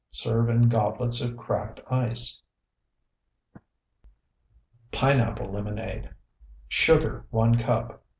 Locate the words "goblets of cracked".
0.67-1.79